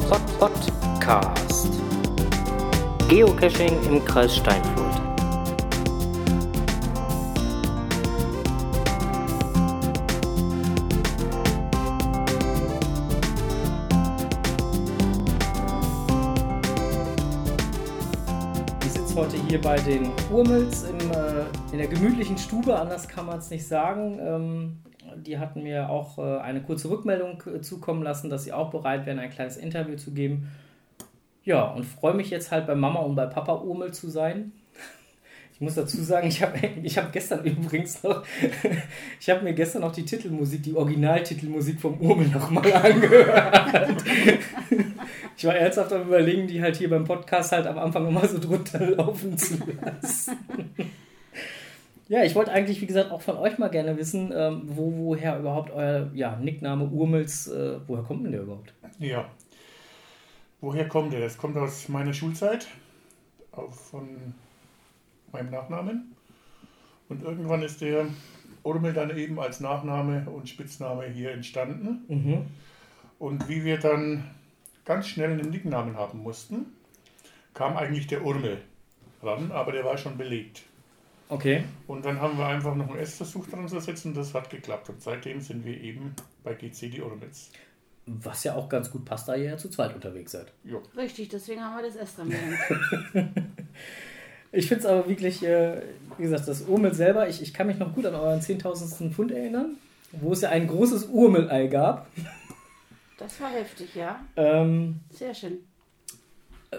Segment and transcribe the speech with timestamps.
[0.00, 1.68] Pod, Pod, Pod, Pod, Podcast.
[3.08, 5.02] Geocaching im Kreis Steinfurt.
[18.82, 23.26] Ich sitze heute hier bei den Urmels im, äh, in der gemütlichen Stube, anders kann
[23.26, 24.18] man es nicht sagen.
[24.20, 24.63] Ähm,
[25.24, 29.06] die hatten mir auch äh, eine kurze Rückmeldung äh, zukommen lassen, dass sie auch bereit
[29.06, 30.48] wären, ein kleines Interview zu geben.
[31.44, 34.52] Ja, und freue mich jetzt halt bei Mama und bei Papa Urmel zu sein.
[35.56, 38.24] Ich muss dazu sagen, ich habe ich hab gestern übrigens noch,
[39.20, 44.02] ich habe mir gestern noch die Titelmusik, die Originaltitelmusik vom Urmel nochmal angehört.
[45.36, 48.40] Ich war ernsthaft am überlegen, die halt hier beim Podcast halt am Anfang immer so
[48.40, 50.36] drunter laufen zu lassen.
[52.08, 55.38] Ja, ich wollte eigentlich, wie gesagt, auch von euch mal gerne wissen, ähm, wo, woher
[55.38, 58.74] überhaupt euer ja, Nickname Urmels, äh, woher kommt denn der überhaupt?
[58.98, 59.30] Ja.
[60.60, 61.20] Woher kommt der?
[61.20, 62.68] Das kommt aus meiner Schulzeit,
[63.52, 64.34] auch von
[65.32, 66.14] meinem Nachnamen.
[67.08, 68.06] Und irgendwann ist der
[68.62, 72.04] Urmel dann eben als Nachname und Spitzname hier entstanden.
[72.08, 72.46] Mhm.
[73.18, 74.30] Und wie wir dann
[74.84, 76.66] ganz schnell einen Nicknamen haben mussten,
[77.54, 78.58] kam eigentlich der Urmel
[79.22, 80.64] ran, aber der war schon belegt.
[81.28, 81.64] Okay.
[81.86, 84.50] Und dann haben wir einfach noch ein S versucht dran zu setzen und das hat
[84.50, 84.90] geklappt.
[84.90, 87.50] Und seitdem sind wir eben bei GC die Urmels.
[88.06, 90.52] Was ja auch ganz gut passt, da ihr ja zu zweit unterwegs seid.
[90.62, 90.82] Jo.
[90.96, 93.32] Richtig, deswegen haben wir das erst dran gehängt.
[94.54, 95.82] Ich finde es aber wirklich, äh,
[96.16, 99.10] wie gesagt, das Urmel selber, ich, ich kann mich noch gut an euren 10.000.
[99.10, 99.76] Pfund erinnern,
[100.12, 102.06] wo es ja ein großes Urmelei gab.
[103.18, 104.24] Das war heftig, ja.
[104.36, 105.58] Ähm, Sehr schön.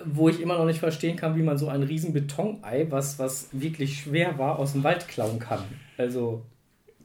[0.06, 3.50] Wo ich immer noch nicht verstehen kann, wie man so ein riesen Betonei, was, was
[3.52, 5.64] wirklich schwer war, aus dem Wald klauen kann.
[5.98, 6.42] Also,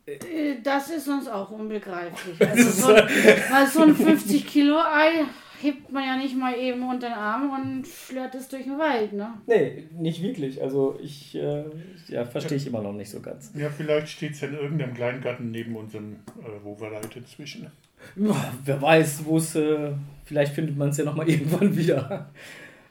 [0.07, 2.37] Äh, Das ist uns auch unbegreiflich.
[2.51, 3.09] Also so, ein-
[3.51, 5.25] weil so ein 50 Kilo Ei
[5.63, 9.13] hebt man ja nicht mal eben unter den Arm und schlört es durch den Wald,
[9.13, 9.35] ne?
[9.47, 10.61] nee, nicht wirklich.
[10.63, 11.65] Also, ich, äh,
[12.09, 13.53] ja, verstehe ich immer noch nicht so ganz.
[13.55, 17.71] Ja, vielleicht steht es ja in irgendeinem Kleingarten neben unserem äh, Wovereit inzwischen.
[18.17, 19.93] Ja, wer weiß, wo es, äh,
[20.25, 22.31] vielleicht findet man es ja nochmal irgendwann wieder.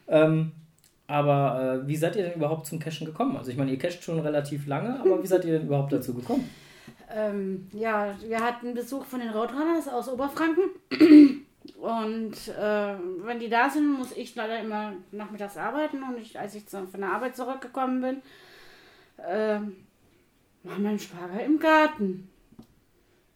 [0.09, 0.51] Ähm,
[1.07, 3.37] aber äh, wie seid ihr denn überhaupt zum Cashen gekommen?
[3.37, 6.13] Also, ich meine, ihr casht schon relativ lange, aber wie seid ihr denn überhaupt dazu
[6.13, 6.49] gekommen?
[7.11, 10.63] Ähm, ja, wir hatten Besuch von den Roadrunners aus Oberfranken.
[11.79, 12.93] Und äh,
[13.23, 16.03] wenn die da sind, muss ich leider immer nachmittags arbeiten.
[16.03, 18.15] Und ich, als ich zu- von der Arbeit zurückgekommen bin,
[19.25, 19.59] äh,
[20.63, 22.29] war mein Schwager im Garten.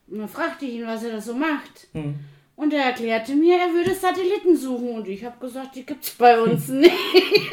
[0.08, 1.88] Und dann fragte ich ihn, was er da so macht.
[1.94, 2.16] Hm.
[2.56, 4.90] Und er erklärte mir, er würde Satelliten suchen.
[4.90, 6.94] Und ich habe gesagt, die gibt's bei uns nicht.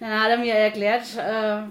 [0.00, 1.62] dann hat er mir erklärt, äh,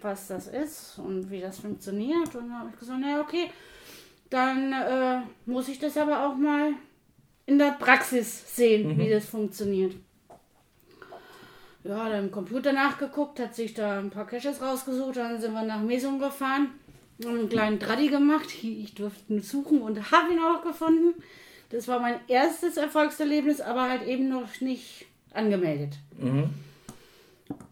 [0.00, 2.34] was das ist und wie das funktioniert.
[2.34, 3.50] Und dann habe ich gesagt, naja, okay,
[4.30, 6.74] dann äh, muss ich das aber auch mal
[7.46, 9.94] in der Praxis sehen, wie das funktioniert.
[11.84, 15.62] Ja, dann im Computer nachgeguckt, hat sich da ein paar Caches rausgesucht, dann sind wir
[15.62, 16.70] nach Mesum gefahren,
[17.24, 18.48] einen kleinen Draddy gemacht.
[18.62, 21.14] Ich durfte ihn suchen und habe ihn auch gefunden.
[21.70, 25.98] Das war mein erstes Erfolgserlebnis, aber halt eben noch nicht angemeldet.
[26.18, 26.50] Mhm.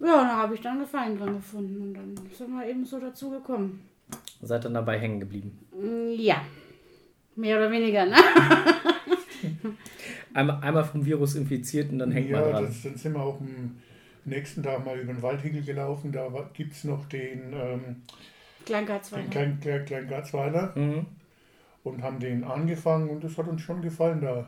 [0.00, 3.30] Ja, da habe ich dann Gefallen dran gefunden und dann sind wir eben so dazu
[3.30, 3.88] gekommen.
[4.42, 5.58] Seid dann dabei hängen geblieben.
[5.72, 6.44] Mm, Ja,
[7.36, 8.16] mehr oder weniger, ne?
[10.34, 12.64] Einmal, einmal vom Virus infiziert und dann hängt man ja, dran.
[12.66, 13.76] das, dann sind wir auch am
[14.24, 16.10] nächsten Tag mal über den Waldhügel gelaufen.
[16.10, 18.02] Da gibt es noch den, ähm,
[18.64, 19.22] Kleingartsweiler.
[19.24, 21.06] den kleinen, kleinen, kleinen Garzweiler Mhm.
[21.84, 24.46] und haben den angefangen und das hat uns schon gefallen da.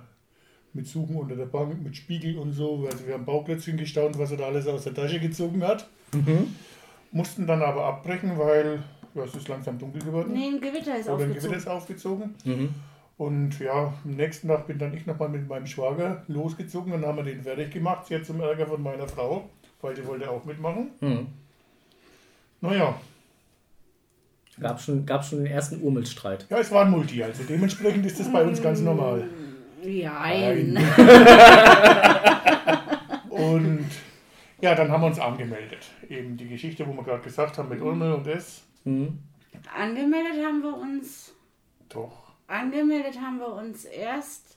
[0.72, 2.86] Mit Suchen unter der Bank, mit Spiegel und so.
[2.90, 5.88] Also wir haben Bauklötzchen gestaunt, was er da alles aus der Tasche gezogen hat.
[6.12, 6.54] Mhm.
[7.12, 8.82] Mussten dann aber abbrechen, weil
[9.14, 10.32] ja, es ist langsam dunkel geworden.
[10.34, 11.34] Nee, ein Gewitter ist Oder ein aufgezogen.
[11.40, 12.34] Gewitter ist aufgezogen.
[12.44, 12.68] Mhm.
[13.16, 17.16] Und ja, am nächsten Tag bin dann ich nochmal mit meinem Schwager losgezogen und haben
[17.16, 18.10] wir den fertig gemacht.
[18.10, 19.48] Jetzt zum Ärger von meiner Frau,
[19.80, 20.90] weil die wollte auch mitmachen.
[21.00, 21.26] Mhm.
[22.60, 22.94] Naja,
[24.58, 26.46] Gab schon, gab schon den ersten Urmelstreit.
[26.48, 29.28] ja, es war ein Multi, also dementsprechend ist das bei uns ganz normal.
[29.84, 30.78] Nein.
[33.28, 33.86] Und
[34.60, 35.90] ja, dann haben wir uns angemeldet.
[36.08, 38.62] Eben die Geschichte, wo wir gerade gesagt haben mit Ulmel und S.
[38.84, 39.18] Mhm.
[39.74, 41.34] Angemeldet haben wir uns.
[41.90, 42.32] Doch.
[42.46, 44.56] Angemeldet haben wir uns erst,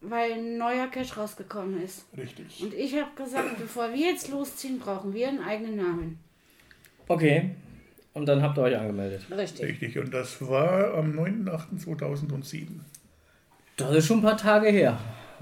[0.00, 2.06] weil ein neuer Cache rausgekommen ist.
[2.16, 2.62] Richtig.
[2.62, 6.18] Und ich habe gesagt, bevor wir jetzt losziehen, brauchen wir einen eigenen Namen.
[7.06, 7.50] Okay.
[8.18, 9.22] Und dann habt ihr euch angemeldet.
[9.30, 9.64] Richtig.
[9.64, 9.98] Richtig.
[9.98, 12.80] Und das war am 9.8.2007.
[13.76, 14.98] Das ist schon ein paar Tage her,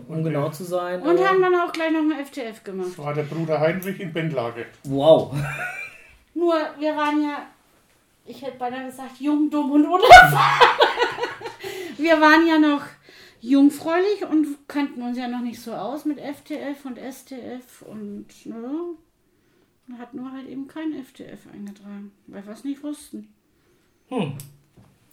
[0.06, 1.00] um genau zu sein.
[1.00, 2.88] Und äh, haben dann auch gleich noch eine FTF gemacht.
[2.90, 4.66] Das war der Bruder Heinrich in Bendlage.
[4.84, 5.34] Wow.
[6.34, 7.46] Nur, wir waren ja,
[8.26, 10.68] ich hätte beinahe gesagt, jung, dumm und unerfahren.
[11.96, 12.82] wir waren ja noch
[13.40, 18.96] jungfräulich und kannten uns ja noch nicht so aus mit FTF und STF und ne,
[19.98, 23.28] hat nur halt eben kein FTF eingetragen, weil wir es nicht wussten.
[24.08, 24.32] Hm.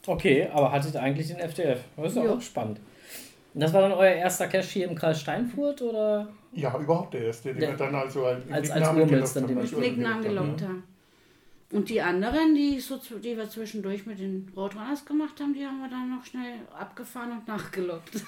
[0.06, 1.80] Okay, aber hattet eigentlich den FDF.
[1.96, 2.80] Das ist ja auch spannend.
[3.54, 6.28] Und das war dann euer erster Cache hier im Kreis Steinfurt oder?
[6.52, 9.72] Ja, überhaupt der erste, den Der- wir dann also als, als- als Urmels dann Nicknamen
[9.72, 10.82] Urmels gelockt haben.
[11.72, 15.80] Und die anderen, die, so, die wir zwischendurch mit den Roadrunners gemacht haben, die haben
[15.80, 18.22] wir dann noch schnell abgefahren und nachgelockt.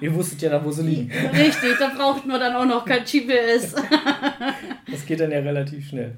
[0.00, 1.10] Ihr wusstet ja dann, wo sie liegen.
[1.10, 3.74] Richtig, da braucht man dann auch noch kein GPS.
[4.90, 6.16] Das geht dann ja relativ schnell.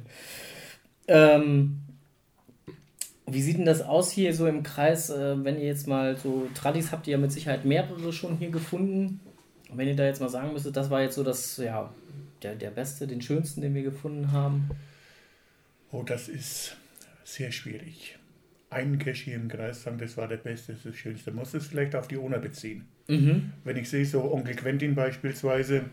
[1.07, 1.81] Ähm,
[3.27, 6.49] wie sieht denn das aus hier so im Kreis, äh, wenn ihr jetzt mal so
[6.55, 9.21] Tradis habt ihr ja mit Sicherheit mehrere schon hier gefunden.
[9.71, 11.93] Und wenn ihr da jetzt mal sagen müsstet, das war jetzt so das, ja,
[12.43, 14.71] der, der beste, den schönsten, den wir gefunden haben.
[15.91, 16.77] Oh, das ist
[17.25, 18.19] sehr schwierig.
[18.71, 21.33] Einen Cache hier im Kreis sagen, das war der beste, das ist das Schönste.
[21.33, 22.87] Muss es vielleicht auf die Ona beziehen.
[23.09, 23.53] Mhm.
[23.65, 25.85] Wenn ich sehe, so Onkel Quentin beispielsweise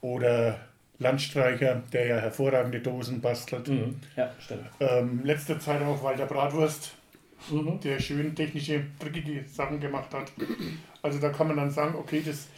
[0.00, 0.58] oder
[0.98, 3.68] Landstreicher, der ja hervorragende Dosen bastelt.
[3.68, 3.96] Mhm.
[4.16, 4.62] Ja, stimmt.
[4.80, 6.94] Ähm, letzte Zeit auch Walter Bratwurst,
[7.50, 7.80] Mhm.
[7.80, 10.30] der schön technische, trickige Sachen gemacht hat.
[11.02, 12.48] Also da kann man dann sagen, okay, das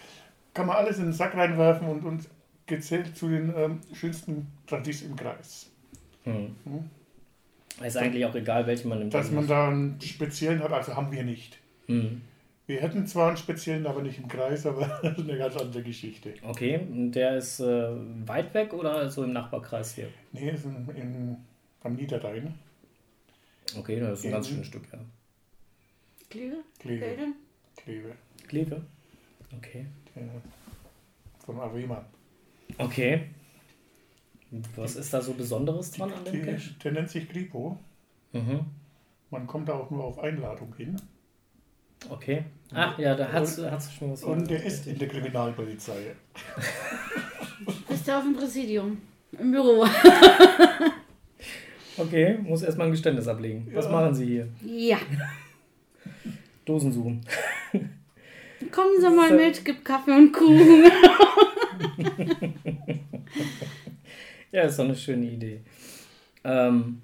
[0.54, 2.28] kann man alles in den Sack reinwerfen und uns
[2.66, 5.70] gezählt zu den ähm, schönsten Tradis im Kreis.
[6.25, 6.56] Mhm.
[6.64, 6.90] Mhm.
[7.84, 9.14] Ist eigentlich auch egal, welchen man nimmt.
[9.14, 11.58] Dass man da einen speziellen hat, also haben wir nicht.
[11.87, 12.22] Mhm.
[12.72, 15.82] Wir hätten zwar einen speziellen, aber nicht im Kreis, aber das ist eine ganz andere
[15.82, 16.32] Geschichte.
[16.42, 17.90] Okay, und der ist äh,
[18.26, 20.08] weit weg oder so im Nachbarkreis hier?
[20.32, 21.36] Nee, ist in, in,
[21.82, 22.54] am Niederrhein.
[23.76, 24.52] Okay, das ist ein ganz Mhm.
[24.54, 24.98] schönes Stück, ja.
[26.30, 26.56] Kleve?
[26.78, 27.04] Kleve.
[27.76, 28.12] Kleve.
[28.48, 28.82] Kleve?
[29.58, 29.84] Okay.
[30.16, 30.22] Der,
[31.44, 32.02] vom Avema.
[32.78, 33.26] Okay.
[34.76, 36.70] Was ist da so Besonderes dran an dem Der, Cache?
[36.82, 37.78] der nennt sich Gripo.
[38.32, 38.60] Mhm.
[39.30, 40.96] Man kommt da auch nur auf Einladung hin.
[42.10, 42.44] Okay.
[42.75, 46.14] Ach ja, da hat du schon was Und der ist in der Kriminalpolizei.
[47.88, 49.00] Ist der auf dem Präsidium?
[49.38, 49.87] Im Büro.
[51.99, 53.69] Okay, muss erstmal ein Geständnis ablegen.
[53.75, 53.90] Was Ja.
[53.93, 54.49] machen Sie hier?
[54.64, 54.96] Ja.
[56.64, 57.20] Dosen suchen.
[58.72, 59.34] Kommen Sie mal So.
[59.34, 60.90] mit, gibt Kaffee und Kuchen.
[64.50, 65.60] Ja, ist doch eine schöne Idee.
[66.44, 67.02] Ähm,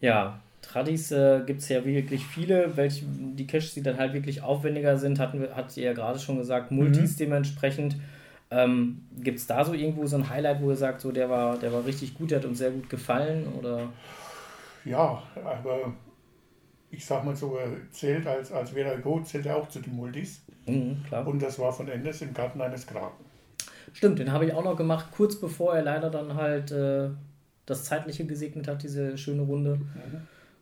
[0.00, 0.40] ja,
[0.72, 2.76] Tradis äh, gibt es ja wirklich viele.
[2.76, 6.18] Welche, die Caches, die dann halt wirklich aufwendiger sind, hatten wir, hat ihr ja gerade
[6.18, 7.96] schon gesagt, Multis dementsprechend.
[8.50, 11.58] Ähm, gibt es da so irgendwo so ein Highlight, wo ihr sagt, so der war,
[11.58, 13.46] der war richtig gut, der hat uns sehr gut gefallen?
[13.58, 13.88] Oder?
[14.84, 15.92] Ja, aber
[16.90, 19.94] ich sag mal so, er zählt als, als Vera Go, zählt er auch zu den
[19.94, 20.42] Multis.
[20.66, 21.26] Mhm, klar.
[21.26, 23.16] Und das war von Endes im Garten eines Graben.
[23.92, 27.10] Stimmt, den habe ich auch noch gemacht, kurz bevor er leider dann halt äh,
[27.66, 29.80] das Zeitliche gesegnet hat, diese schöne Runde.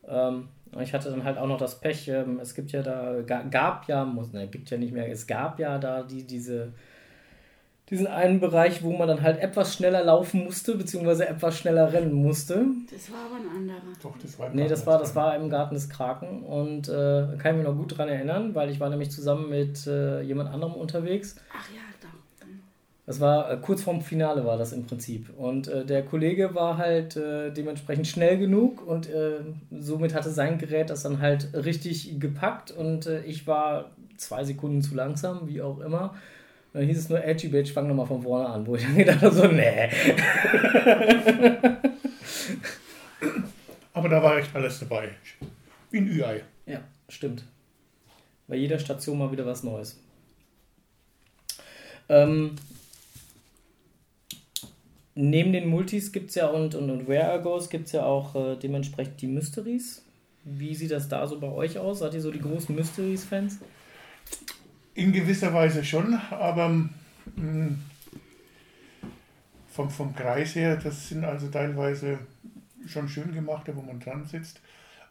[0.06, 0.48] Ähm,
[0.80, 3.88] ich hatte dann halt auch noch das Pech, ähm, es gibt ja da, ga, gab
[3.88, 6.72] ja, muss, ne, gibt ja nicht mehr, es gab ja da die, diese,
[7.88, 12.12] diesen einen Bereich, wo man dann halt etwas schneller laufen musste, beziehungsweise etwas schneller rennen
[12.12, 12.66] musste.
[12.90, 13.80] Das war aber ein anderer.
[14.00, 17.36] Doch, das war im Nee, das war, das war im Garten des Kraken und äh,
[17.38, 20.50] kann ich mich noch gut dran erinnern, weil ich war nämlich zusammen mit äh, jemand
[20.50, 21.34] anderem unterwegs.
[21.52, 21.80] Ach ja.
[23.10, 25.36] Das war äh, kurz vorm Finale war das im Prinzip.
[25.36, 29.40] Und äh, der Kollege war halt äh, dementsprechend schnell genug und äh,
[29.76, 34.80] somit hatte sein Gerät das dann halt richtig gepackt und äh, ich war zwei Sekunden
[34.80, 36.14] zu langsam, wie auch immer.
[36.72, 38.94] Und dann hieß es nur, Edgy Bitch, fang nochmal von vorne an, wo ich dann
[38.96, 39.90] gedacht habe, so, nee.
[43.92, 45.08] Aber da war echt alles dabei.
[45.90, 46.42] Wie ein Ü-Ei.
[46.66, 47.42] Ja, stimmt.
[48.46, 49.98] Bei jeder Station mal wieder was Neues.
[52.08, 52.54] Ähm,
[55.14, 58.04] neben den Multis gibt es ja und, und, und Where Are Goes gibt es ja
[58.04, 60.04] auch äh, dementsprechend die Mysteries.
[60.44, 61.98] Wie sieht das da so bei euch aus?
[61.98, 63.58] Seid ihr so die großen Mysteries-Fans?
[64.94, 67.76] In gewisser Weise schon, aber mh,
[69.68, 72.18] vom, vom Kreis her, das sind also teilweise
[72.86, 74.60] schon schön gemachte, wo man dran sitzt.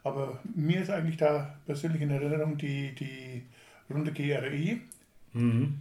[0.04, 3.44] Aber mir ist eigentlich da persönlich in Erinnerung die, die
[3.90, 4.82] Runde GRI.
[5.34, 5.76] Mhm.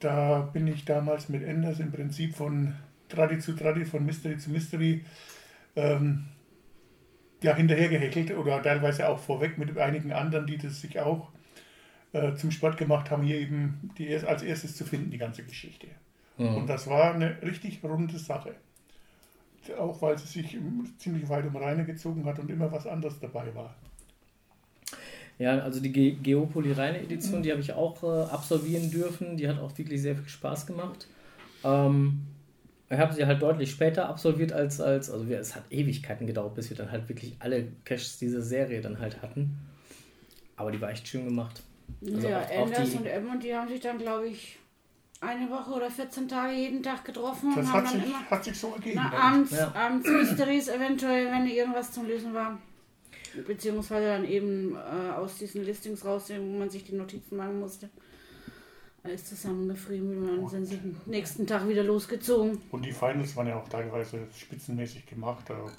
[0.00, 2.74] Da bin ich damals mit Enders im Prinzip von
[3.08, 5.04] Tradi zu Tradi, von Mystery zu Mystery
[5.76, 6.24] ähm,
[7.42, 11.30] ja, hinterhergehäkelt oder teilweise auch vorweg mit einigen anderen, die das sich auch
[12.12, 15.44] äh, zum Sport gemacht haben, hier eben die erst, als erstes zu finden, die ganze
[15.44, 15.86] Geschichte.
[16.38, 16.66] Und Mhm.
[16.66, 18.54] das war eine richtig runde Sache.
[19.78, 20.58] Auch weil sie sich
[20.98, 23.74] ziemlich weit um Reine gezogen hat und immer was anderes dabei war.
[25.40, 29.36] Ja, also die Ge Geopoly reine Edition, die habe ich auch äh, absolvieren dürfen.
[29.38, 31.06] Die hat auch wirklich sehr viel Spaß gemacht.
[31.64, 32.20] Ähm,
[32.90, 36.54] ich habe sie halt deutlich später absolviert als, als also wir, es hat Ewigkeiten gedauert,
[36.56, 39.58] bis wir dann halt wirklich alle Caches dieser Serie dann halt hatten.
[40.56, 41.62] Aber die war echt schön gemacht.
[42.06, 44.58] Also ja, auch- auch Anders die- und Edmund, die haben sich dann, glaube ich,
[45.22, 48.30] eine Woche oder 14 Tage jeden Tag getroffen Das und haben hat dann sich, immer
[48.30, 49.00] hat sich so ergeben.
[49.02, 49.72] na, abends, Ja.
[49.74, 52.58] abends Mysteries eventuell, wenn irgendwas zum Lösen war.
[53.46, 57.88] Beziehungsweise dann eben äh, aus diesen Listings rausnehmen, wo man sich die Notizen machen musste.
[59.02, 62.60] Alles zusammengefrieben und dann sind sie den nächsten Tag wieder losgezogen.
[62.70, 65.50] Und die Finals waren ja auch teilweise spitzenmäßig gemacht.
[65.50, 65.70] Also,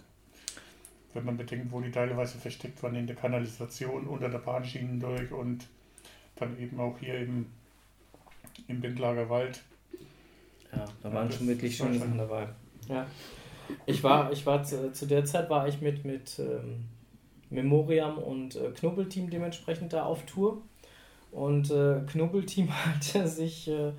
[1.14, 5.32] wenn man bedenkt, wo die teilweise versteckt waren in der Kanalisation, unter der Bahnschienen durch
[5.32, 5.68] und
[6.38, 7.46] dann eben auch hier im,
[8.68, 9.62] im Bendlager Wald.
[10.72, 12.48] Ja, da Ja, waren das schon wirklich schöne schon- Sachen dabei.
[12.88, 13.06] Ja.
[13.86, 16.86] Ich war, ich war zu, zu der Zeit war ich mit, mit ähm,
[17.52, 20.62] Memoriam und äh, Knubbelteam dementsprechend da auf Tour.
[21.32, 23.92] Und äh, Knubbelteam hatte sich äh,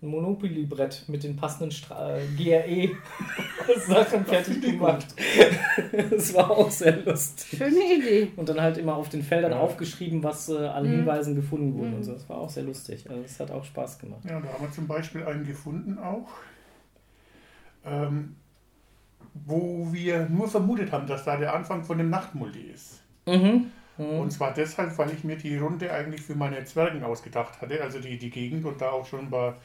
[0.00, 5.06] ein Monopoly-Brett mit den passenden Stra äh, GRE-Sachen fertig gemacht.
[6.10, 7.58] das war auch sehr lustig.
[7.58, 8.28] Schöne Idee.
[8.36, 9.58] Und dann halt immer auf den Feldern Ja.
[9.58, 10.90] aufgeschrieben, was äh, an Mhm.
[10.98, 11.94] Hinweisen gefunden wurde Mhm.
[11.96, 12.12] und so.
[12.12, 13.10] Das war auch sehr lustig.
[13.10, 14.20] Also das hat auch Spaß gemacht.
[14.24, 16.28] Ja, da haben wir zum Beispiel einen gefunden auch,
[17.84, 18.36] ähm,
[19.34, 23.02] wo wir nur vermutet haben, dass da der Anfang von dem Nachtmulti ist.
[23.26, 23.70] Mhm.
[23.98, 24.18] Mhm.
[24.20, 27.98] Und zwar deshalb, weil ich mir die Runde eigentlich für meine Zwergen ausgedacht hatte, also
[27.98, 29.56] die, die Gegend und da auch schon ein paar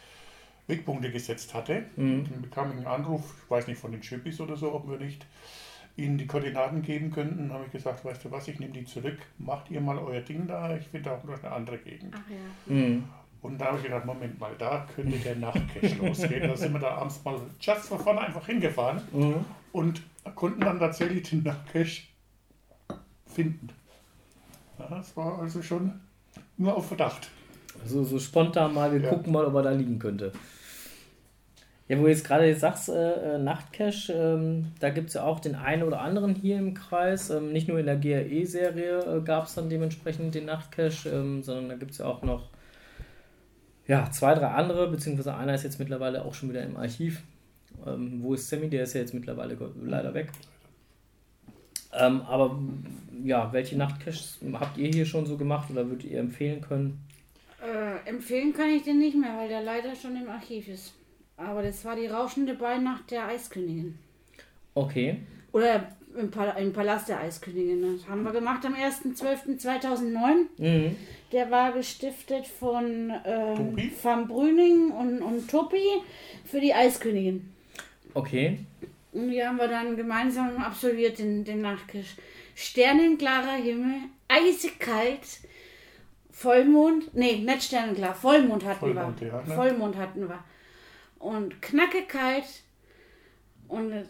[0.67, 1.83] Wegpunkte gesetzt hatte.
[1.95, 2.25] Mhm.
[2.29, 4.97] Dann bekam ich einen Anruf, ich weiß nicht, von den Chippies oder so, ob wir
[4.97, 5.25] nicht
[5.95, 7.37] ihnen die Koordinaten geben könnten.
[7.37, 10.21] Dann habe ich gesagt, weißt du was, ich nehme die zurück, macht ihr mal euer
[10.21, 12.15] Ding da, ich finde auch noch eine andere Gegend.
[12.17, 12.75] Ach ja.
[13.43, 16.47] Und da habe ich gedacht, Moment mal, da könnte der Nachtcache losgehen.
[16.47, 19.45] Da sind wir da abends mal just for fun einfach hingefahren Mhm.
[19.73, 20.01] und
[20.33, 22.03] konnten dann tatsächlich den Nachtcache
[23.27, 23.69] finden.
[24.79, 25.91] Ja, das war also schon
[26.57, 27.29] nur auf Verdacht.
[27.85, 29.09] So, so spontan mal, wir Ja.
[29.09, 30.31] gucken mal, ob er da liegen könnte.
[31.89, 35.23] Ja, wo du jetzt gerade jetzt sagst, äh, äh, Nachtcache, ähm, da gibt es ja
[35.23, 37.29] auch den einen oder anderen hier im Kreis.
[37.29, 41.67] Ähm, nicht nur in der GRE-Serie äh, gab es dann dementsprechend den Nachtcache, ähm, sondern
[41.67, 42.47] da gibt es ja auch noch
[43.87, 47.21] ja, zwei, drei andere, beziehungsweise einer ist jetzt mittlerweile auch schon wieder im Archiv.
[47.85, 48.69] Ähm, wo ist Sammy?
[48.69, 50.29] Der ist ja jetzt mittlerweile leider weg.
[51.93, 52.59] Ähm, aber
[53.23, 56.99] ja, welche Nachtcaches habt ihr hier schon so gemacht oder würdet ihr empfehlen können?
[57.61, 60.93] Äh, empfehlen kann ich den nicht mehr, weil der leider schon im Archiv ist.
[61.37, 63.97] Aber das war die rauschende Beinacht der Eiskönigin.
[64.75, 65.21] Okay.
[65.51, 67.97] Oder im, Pal im Palast der Eiskönigin.
[67.97, 70.45] Das haben wir gemacht am 1.12.2009.
[70.57, 70.95] Mhm.
[71.31, 73.91] Der war gestiftet von ähm?
[74.01, 76.01] Van Brüning und, und Topi
[76.45, 77.53] für die Eiskönigin.
[78.13, 78.59] Okay.
[79.11, 82.15] Und die haben wir dann gemeinsam absolviert, den, den Nachtkisch.
[82.55, 83.95] Sternenklarer Himmel,
[84.27, 85.21] eisig kalt,
[86.31, 89.27] Vollmond, nee, nicht sternenklar, Vollmond hatten Vollmond, wir.
[89.27, 89.55] ja, ne?
[89.55, 90.43] Vollmond hatten wir.
[91.19, 92.63] Und knacke kalt
[93.67, 94.05] und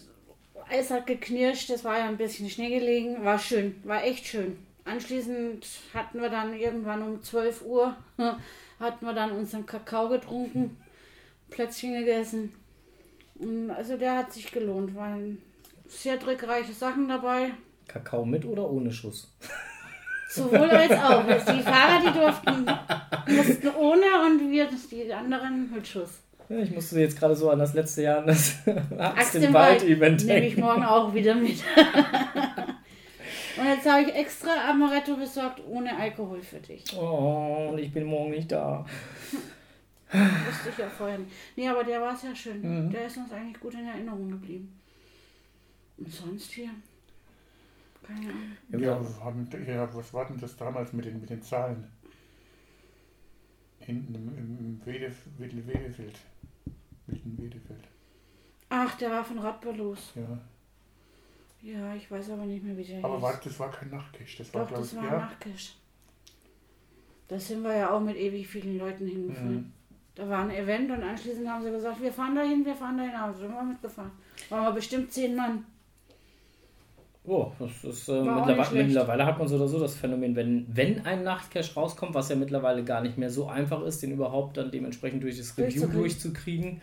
[0.73, 4.57] Eis hat geknirscht, es war ja ein bisschen Schnee gelegen, war schön, war echt schön.
[4.85, 7.95] Anschließend hatten wir dann irgendwann um 12 Uhr,
[8.79, 10.77] hatten wir dann unseren Kakao getrunken,
[11.51, 12.53] Plätzchen gegessen.
[13.35, 15.39] Und Also der hat sich gelohnt, waren
[15.87, 17.51] sehr trickreiche Sachen dabei.
[17.87, 19.31] Kakao mit oder ohne Schuss?
[20.29, 21.23] Sowohl als auch.
[21.53, 22.65] Die Fahrer, die durften,
[23.27, 26.22] mussten ohne und wir, die anderen mit Schuss.
[26.49, 28.57] Ja, ich musste jetzt gerade so an das letzte Jahr an das
[28.97, 30.61] Axt im im Wald Wald-Event nehme ich denken.
[30.61, 31.51] morgen auch wieder mit.
[33.57, 36.83] und jetzt habe ich extra Amaretto besorgt ohne Alkohol für dich.
[36.97, 38.85] Oh, und ich bin morgen nicht da.
[40.11, 41.31] Wusste ich ja vorher nicht.
[41.55, 42.61] Nee, aber der war sehr schön.
[42.61, 42.91] Mhm.
[42.91, 44.79] Der ist uns eigentlich gut in Erinnerung geblieben.
[45.97, 46.69] Und sonst hier?
[48.05, 48.57] Keine Ahnung.
[48.69, 51.87] Ja, Ja, wir haben, ja, was war denn das damals mit den, mit den Zahlen?
[53.79, 56.19] Hinten im, im Wedef, Wedel, Wedefeld.
[57.07, 57.87] Wilden Wedefeld.
[58.69, 60.13] Ach, der war von Radberlos.
[60.15, 60.39] Ja.
[61.61, 64.37] Ja, ich weiß aber nicht mehr, wie der Aber war, das war kein Nachtcache.
[64.37, 65.17] Das war, Doch, das ich, war ja.
[65.19, 65.75] Nachtkisch.
[67.27, 69.55] Da sind wir ja auch mit ewig vielen Leuten hingefahren.
[69.55, 69.73] Mhm.
[70.15, 73.15] Da war ein Event und anschließend haben sie gesagt, wir fahren dahin, wir fahren dahin.
[73.15, 74.11] Also sind wir mitgefahren.
[74.49, 75.65] Waren wir bestimmt zehn Mann.
[77.25, 81.05] Oh, das ist, äh, mittlerweile, mittlerweile hat man so oder so das Phänomen, wenn, wenn
[81.05, 84.71] ein Nachtcache rauskommt, was ja mittlerweile gar nicht mehr so einfach ist, den überhaupt dann
[84.71, 86.81] dementsprechend durch das Review Durchzukriegen.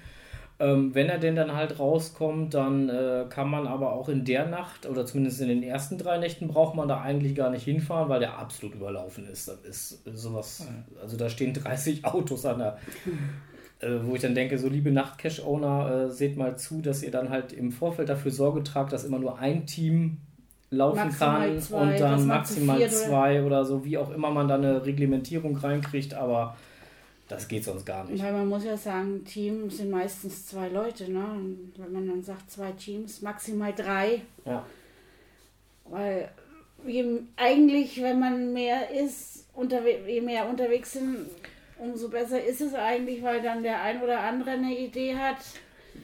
[0.59, 4.47] Ähm, wenn er denn dann halt rauskommt, dann äh, kann man aber auch in der
[4.47, 8.09] Nacht oder zumindest in den ersten drei Nächten braucht man da eigentlich gar nicht hinfahren,
[8.09, 9.49] weil der absolut überlaufen ist.
[9.49, 10.67] Das ist sowas,
[11.01, 12.79] also da stehen 30 Autos an der,
[13.81, 17.29] äh, wo ich dann denke, so liebe Nachtcache-Owner, äh, seht mal zu, dass ihr dann
[17.29, 20.19] halt im Vorfeld dafür Sorge tragt, dass immer nur ein Team
[20.71, 24.55] laufen Maximal kann zwei, und dann maximal zwei oder so, wie auch immer man da
[24.55, 26.57] eine Reglementierung reinkriegt, aber
[27.31, 28.23] das geht sonst gar nicht.
[28.23, 31.11] Weil man muss ja sagen, Team sind meistens zwei Leute.
[31.11, 31.25] Ne?
[31.25, 34.23] Und wenn man dann sagt zwei Teams, maximal drei.
[34.45, 34.67] Ja.
[35.85, 36.29] Weil
[37.37, 41.27] eigentlich, wenn man mehr ist, unterwe je mehr unterwegs sind,
[41.79, 45.39] umso besser ist es eigentlich, weil dann der ein oder andere eine Idee hat.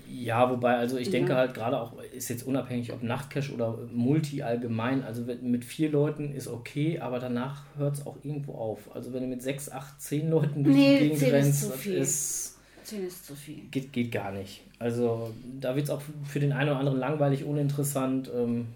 [0.08, 1.38] Ja, wobei, also ich denke Ja.
[1.38, 6.32] halt gerade auch, ist jetzt unabhängig ob Nachtcash oder Multi allgemein, also mit vier Leuten
[6.32, 8.94] ist okay, aber danach hört es auch irgendwo auf.
[8.94, 11.60] Also wenn du mit sechs, acht, zehn Leuten durch Nee, die Gegend zehn ist rennst,
[11.64, 11.94] zu das viel.
[11.94, 13.62] ist, 10 ist zu viel.
[13.70, 14.62] geht, geht gar nicht.
[14.78, 18.30] Also da wird es auch für den einen oder anderen langweilig, uninteressant.
[18.34, 18.68] Ähm,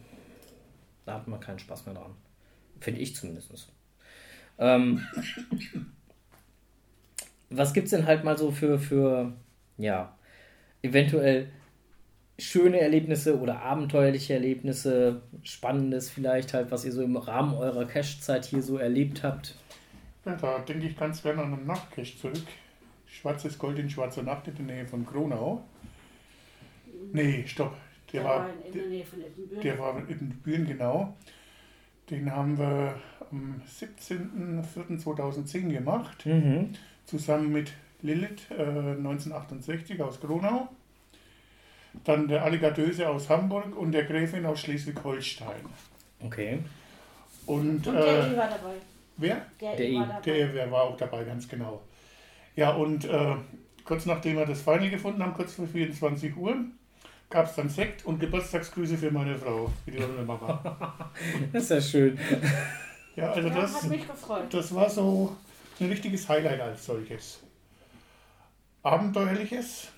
[1.07, 2.11] da hat man keinen Spaß mehr dran.
[2.81, 3.51] Finde ich zumindest.
[4.59, 5.01] Ähm,
[7.51, 9.33] was gibt es denn halt mal so für, für,
[9.79, 10.17] ja,
[10.83, 11.49] eventuell
[12.39, 18.45] schöne Erlebnisse oder abenteuerliche Erlebnisse, Spannendes vielleicht halt, was ihr so im Rahmen eurer Cash-Zeit
[18.47, 19.55] hier so erlebt habt?
[20.25, 22.47] Ja, da denke ich ganz gerne an einen Nachtcache zurück.
[23.07, 25.63] Schwarzes Gold in schwarzer Nacht in der Nähe von Kronau.
[27.13, 27.77] Nee, stopp.
[28.13, 29.63] Der, war, in der Nähe von Ettenbüren.
[29.63, 31.17] der war in Büren genau.
[32.09, 32.95] Den haben wir
[33.31, 36.71] am 17.04.2010 gemacht, Mhm.
[37.07, 40.69] zusammen mit Lilith äh, 1968 aus Kronau.
[42.05, 45.65] Dann der Alligatöse aus Hamburg und der Gräfin aus Schleswig-Holstein.
[46.25, 46.61] Okay.
[47.47, 48.75] Und, Und der äh, I war dabei.
[49.17, 49.47] wer?
[49.61, 49.99] Der, Der I I.
[49.99, 50.21] war dabei.
[50.21, 51.83] Der, der war auch dabei, ganz genau.
[52.55, 53.35] Ja, und äh,
[53.85, 56.57] kurz nachdem wir das Final gefunden haben, kurz vor 24 Uhr,
[57.29, 61.11] gab es dann Sekt und Geburtstagsgrüße für meine Frau, für die Mama.
[61.53, 62.19] Das ist ja schön.
[63.17, 64.45] Ja, also ja, das, hat mich gefreut.
[64.55, 65.37] das war so
[65.81, 67.41] ein richtiges Highlight als solches.
[68.83, 69.89] Abenteuerliches,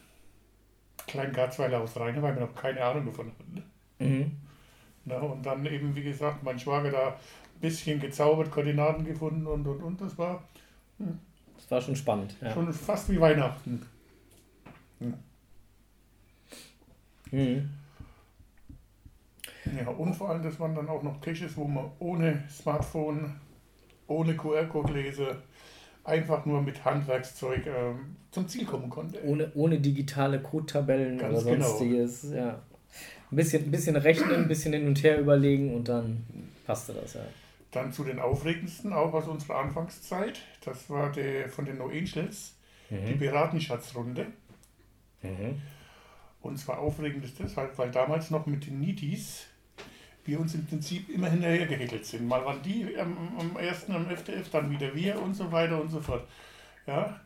[1.06, 3.62] Klein Garzweiler aus Rheine, weil wir noch keine Ahnung davon hatten.
[3.98, 4.32] Mhm.
[5.04, 9.66] Na, und dann eben, wie gesagt, mein Schwager da ein bisschen gezaubert, Koordinaten gefunden und
[9.66, 10.00] und und.
[10.00, 10.42] Das war
[11.56, 12.34] Das war schon spannend.
[12.40, 12.52] Ja.
[12.54, 13.84] schon fast wie Weihnachten.
[17.30, 17.70] Mhm.
[19.76, 23.34] Ja, und vor allem, das waren dann auch noch Caches, wo man ohne Smartphone,
[24.06, 25.36] ohne QR-Code-Leser,
[26.04, 29.24] einfach nur mit Handwerkszeug ähm, zum Ziel kommen konnte.
[29.24, 31.66] Ohne, ohne digitale Codetabellen oder genau.
[31.66, 32.32] sonstiges.
[32.32, 32.60] Ja.
[33.30, 36.24] Ein bisschen, ein bisschen rechnen, ein bisschen hin und her überlegen und dann
[36.66, 37.20] passte das, ja.
[37.70, 40.40] Dann zu den aufregendsten, auch aus unserer Anfangszeit.
[40.64, 42.54] Das war der von den No Angels,
[42.90, 43.18] die Mhm.
[43.18, 44.26] Piratenschatzrunde.
[45.22, 45.62] Mhm.
[46.42, 49.46] Und zwar aufregend ist deshalb, weil damals noch mit den Nitis
[50.24, 52.26] wir uns im Prinzip immer hinterher gehäkelt sind.
[52.26, 55.90] Mal waren die am, am ersten am FDF, dann wieder wir und so weiter und
[55.90, 56.26] so fort.
[56.86, 57.20] Ja?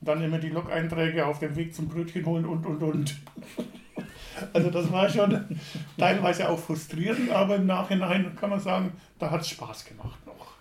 [0.00, 3.16] Und dann immer die Log-Einträge auf dem Weg zum Brötchen holen und und und.
[4.54, 5.60] Also das war schon
[5.98, 10.54] teilweise auch frustrierend, aber im Nachhinein kann man sagen, da hat es Spaß gemacht noch.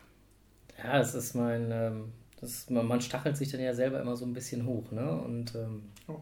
[0.77, 4.33] Ja, das ist mein, ähm, das man stachelt sich dann ja selber immer so ein
[4.33, 5.09] bisschen hoch, ne?
[5.09, 6.21] Und ähm, Oh.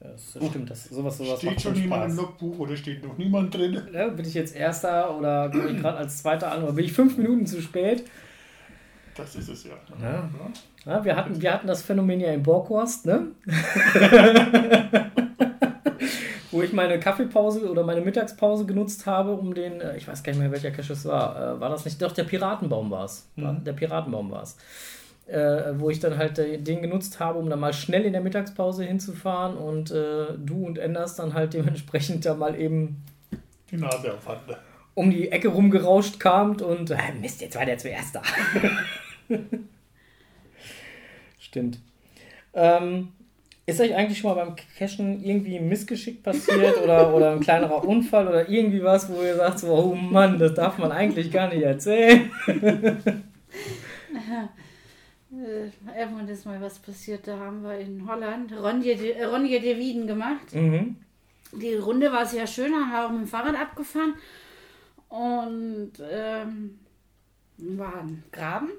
[0.00, 2.22] Das, das stimmt, das, sowas, sowas steht schon jemand im Spaß.
[2.22, 3.82] Logbuch oder steht noch niemand drin?
[3.92, 6.92] Ja, bin ich jetzt Erster oder bin ich gerade als Zweiter an oder bin ich
[6.92, 8.04] fünf Minuten zu spät?
[9.14, 9.72] Das ist es ja.
[10.00, 10.30] Ja.
[10.86, 13.26] Ja, wir, hatten, wir hatten das Phänomen ja in Borkhorst, ne?
[16.50, 20.32] Wo ich meine Kaffeepause oder meine Mittagspause genutzt habe, um den, äh, ich weiß gar
[20.32, 21.56] nicht mehr, welcher Cache es war.
[21.56, 22.00] Äh, War das nicht?
[22.00, 23.28] Doch, der Piratenbaum war es.
[23.36, 23.62] Mhm.
[23.64, 24.56] Der Piratenbaum war es.
[25.30, 28.82] Äh, wo ich dann halt den genutzt habe, um dann mal schnell in der Mittagspause
[28.82, 33.04] hinzufahren und äh, du und Enders dann halt dementsprechend da mal eben
[33.70, 34.40] Die Nase auf Hand.
[34.94, 38.22] um die Ecke rumgerauscht kamt und äh, Mist, jetzt war der zuerst da.
[41.38, 41.78] Stimmt.
[42.52, 43.12] Ähm,
[43.66, 47.84] ist euch eigentlich schon mal beim Cashen irgendwie ein Missgeschick passiert oder, oder ein kleinerer
[47.84, 51.48] Unfall oder irgendwie was, wo ihr sagt, so, oh Mann, das darf man eigentlich gar
[51.50, 52.32] nicht erzählen?
[55.32, 59.60] Äh, irgendwann ist mal was passiert, da haben wir in Holland Ronje de, äh, Ronje
[59.60, 60.52] de Wieden gemacht.
[60.54, 60.96] Mhm.
[61.52, 64.14] Die Runde war sehr schön, haben wir auch mit dem Fahrrad abgefahren.
[65.08, 66.78] Und ähm,
[67.58, 68.70] war ein Graben.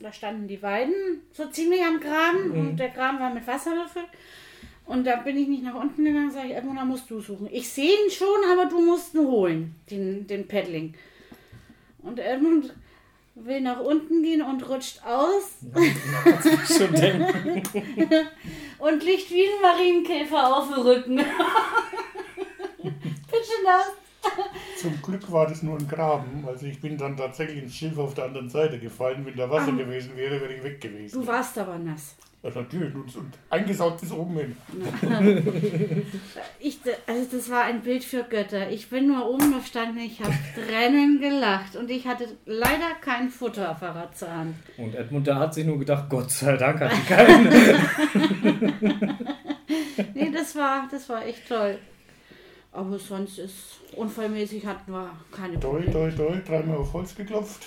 [0.00, 0.94] Da standen die Weiden
[1.32, 2.58] so ziemlich am Graben Mhm.
[2.68, 4.08] und der Graben war mit Wasser gefüllt.
[4.84, 7.48] Und da bin ich nicht nach unten gegangen, sage ich, Edmund, da musst du suchen.
[7.52, 10.94] Ich sehe ihn schon, aber du musst ihn holen, den, den Paddling.
[11.98, 12.74] Und Edmund
[13.34, 15.58] will nach unten gehen und rutscht aus
[16.76, 17.62] Schon denken.
[18.78, 21.16] und liegt wie ein Marienkäfer auf dem Rücken.
[22.82, 24.01] Bitte das.
[24.80, 26.44] Zum Glück war das nur ein Graben.
[26.46, 29.24] Also ich bin dann tatsächlich ins Schilf auf der anderen Seite gefallen.
[29.24, 29.76] Wenn da Wasser Ah.
[29.76, 31.20] gewesen wäre, wäre ich weg gewesen.
[31.20, 32.16] Du warst aber nass.
[32.42, 32.92] Ja, natürlich.
[32.92, 34.56] Und, und eingesaugt bis oben hin.
[36.58, 38.70] Ich, also das war ein Bild für Götter.
[38.70, 44.16] Ich bin nur oben gestanden, ich habe Tränen gelacht und ich hatte leider kein Futterapparat
[44.16, 44.54] zur Hand.
[44.76, 47.52] Und Edmund, da hat sich nur gedacht, Gott sei Dank hat die keinen.
[50.14, 51.78] Nee, das war, das war echt toll.
[52.72, 55.92] Aber sonst ist unfallmäßig hatten wir keine Doi, Probleme.
[55.92, 57.62] doi, doi, dreimal auf Holz geklopft.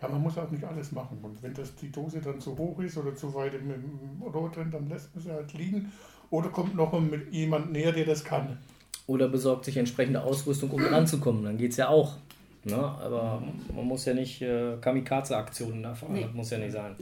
[0.00, 1.18] Ja, man muss auch nicht alles machen.
[1.22, 4.50] Und wenn das die Dose dann zu hoch ist oder zu weit im, im Rohr
[4.50, 5.90] drin, dann lässt man sie halt liegen.
[6.30, 8.58] Oder kommt noch mal mit jemand näher, der das kann.
[9.06, 11.44] Oder besorgt sich entsprechende Ausrüstung, um ranzukommen.
[11.44, 12.16] Dann geht es ja auch.
[12.64, 12.76] Ne?
[12.76, 13.42] Aber
[13.74, 16.14] man muss ja nicht äh, Kamikaze-Aktionen da fahren.
[16.14, 16.22] Nee.
[16.24, 16.96] Das muss ja nicht sein.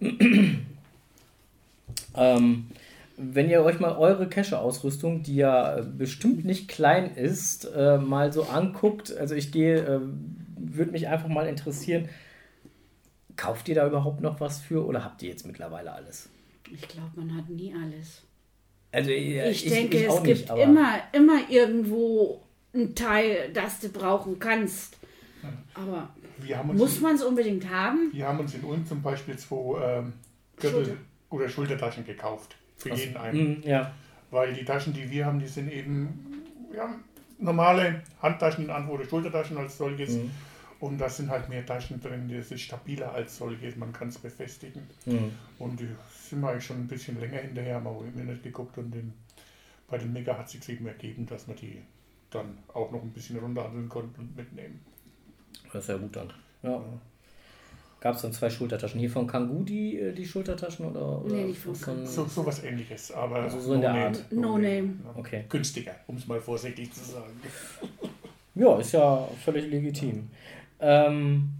[0.00, 0.58] Nee.
[2.14, 2.66] Ähm,
[3.16, 8.32] wenn ihr euch mal eure Cache-Ausrüstung, die ja äh, bestimmt nicht klein ist, äh, mal
[8.32, 10.00] so anguckt, also ich gehe, äh,
[10.56, 12.08] würde mich einfach mal interessieren,
[13.36, 16.28] kauft ihr da überhaupt noch was für oder habt ihr jetzt mittlerweile alles?
[16.70, 18.22] Ich glaube, man hat nie alles.
[18.92, 22.42] Also äh, Ich, denke, ich es auch gibt nicht, aber immer, immer irgendwo
[22.74, 24.96] ein Teil, das du brauchen kannst.
[25.74, 28.10] Aber Wir haben uns, muss man es unbedingt haben?
[28.12, 30.12] wir haben uns in Ulm zum Beispiel zwei ähm,
[30.56, 31.00] Gürtel Schulter.
[31.30, 32.56] oder Schultertaschen gekauft.
[32.82, 33.58] Für Was- jeden einen.
[33.58, 33.92] Mhm, ja.
[34.30, 36.42] Weil die Taschen, die wir haben, die sind eben
[36.74, 36.94] ja,
[37.38, 40.16] normale Handtaschen, an oder Schultertaschen als solches.
[40.16, 40.30] Mhm.
[40.80, 44.18] Und da sind halt mehr Taschen drin, das ist stabiler als solches, man kann es
[44.18, 44.82] befestigen.
[45.06, 45.30] Mhm.
[45.60, 45.86] Und die
[46.28, 49.12] sind wir eigentlich schon ein bisschen länger hinterher, haben auch im Internet geguckt und den,
[49.88, 51.82] bei den Mega hat sich eben ergeben, dass wir die
[52.30, 54.80] dann auch noch ein bisschen runterhandeln konnten und mitnehmen.
[55.72, 56.32] Das ist ja gut dann.
[56.62, 56.82] Ja.
[58.02, 58.98] Gab es dann zwei Schultertaschen.
[58.98, 61.24] Hier von Kangoo die, äh, die Schultertaschen oder?
[61.24, 64.24] oder Nee, nicht von So, so was ähnliches, aber Also so in der no-name, Art.
[64.32, 64.88] no-name, No-name.
[65.04, 65.10] ja.
[65.20, 65.44] Okay.
[65.48, 67.32] Günstiger, um es mal vorsichtig zu sagen.
[68.54, 70.28] Ja, ist ja völlig legitim.
[70.80, 71.50] Ähm,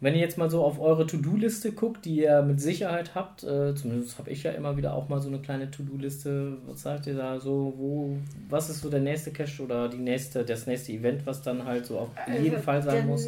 [0.00, 3.74] wenn ihr jetzt mal so auf eure To-Do-Liste guckt, die ihr mit Sicherheit habt, äh,
[3.74, 6.58] zumindest habe ich ja immer wieder auch mal so eine kleine To-Do-Liste.
[6.66, 7.72] Was sagt ihr da so?
[7.78, 8.16] Wo,
[8.50, 11.86] was ist so der nächste Cache oder die nächste, das nächste Event, was dann halt
[11.86, 12.10] so auf
[12.42, 13.24] jeden Fall sein muss?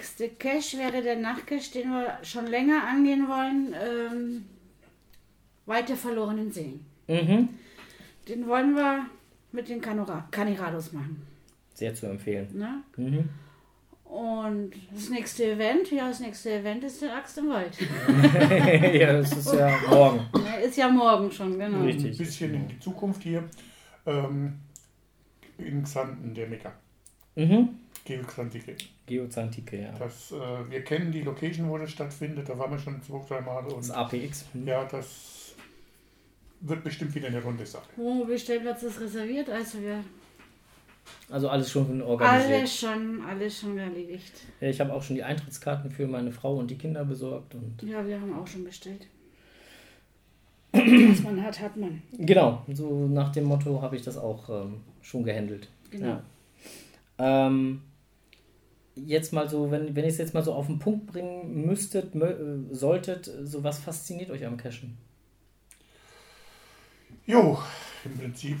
[0.00, 3.74] Nächste Cache wäre der Nachtcache, den wir schon länger angehen wollen.
[3.74, 4.44] Ähm,
[5.66, 6.80] weiter verlorenen Seen.
[7.06, 7.50] Mhm.
[8.26, 9.04] Den wollen wir
[9.52, 11.20] mit den Canirados machen.
[11.74, 12.48] Sehr zu empfehlen.
[12.54, 12.82] Ne?
[12.96, 13.28] Mhm.
[14.04, 17.76] Und das nächste Event, ja, das nächste Event ist der Axt im Wald.
[18.94, 20.26] ja, das ist ja morgen.
[20.64, 21.82] Ist ja morgen schon, genau.
[21.82, 22.12] Richtig.
[22.12, 23.44] Ein bisschen in die Zukunft hier.
[24.06, 24.54] Ähm,
[25.58, 26.72] in Xanten, der Mega.
[27.36, 27.68] Mhm.
[28.16, 28.76] Geoxantike.
[29.06, 29.92] Geozantike, ja.
[29.98, 30.36] Das, äh,
[30.70, 32.48] wir kennen die Location, wo das stattfindet.
[32.48, 33.62] Da waren wir schon zwei, drei Mal.
[33.64, 34.44] Das Und APX.
[34.52, 34.66] Mhm.
[34.66, 35.54] ja, das
[36.60, 37.88] wird bestimmt wieder eine runde Sache.
[37.96, 40.04] Wohnmobilstellplatz ist reserviert, also wir
[41.30, 42.52] Also alles schon organisiert.
[42.58, 44.32] alles schon, alles schon erledigt.
[44.60, 47.82] Ja, Ich habe auch schon die Eintrittskarten für meine Frau und die Kinder besorgt und
[47.82, 49.06] Ja, wir haben auch schon bestellt.
[50.72, 52.00] Was man hat, hat man.
[52.12, 55.68] Genau, so nach dem Motto habe ich das auch ähm, schon gehandelt.
[55.90, 56.06] Genau.
[57.18, 57.46] Ja.
[57.48, 57.82] Ähm,
[58.96, 62.14] jetzt mal so, wenn, wenn ihr es jetzt mal so auf den Punkt bringen müsstet,
[62.14, 64.96] mö- äh, solltet, so was fasziniert euch am Cashen?
[67.26, 67.58] Jo,
[68.04, 68.58] im Prinzip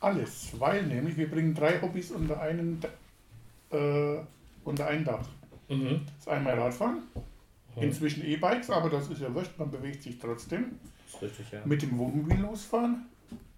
[0.00, 0.52] alles.
[0.58, 2.80] Weil nämlich wir bringen drei Hobbys unter, einen,
[3.70, 4.16] äh,
[4.64, 5.26] unter ein Dach.
[5.68, 6.02] Mhm.
[6.06, 7.02] Das ist einmal Radfahren,
[7.76, 10.78] inzwischen E-Bikes, aber das ist ja wurscht, man bewegt sich trotzdem.
[11.20, 11.60] Richtig, ja.
[11.64, 13.06] Mit dem Wohnmobil losfahren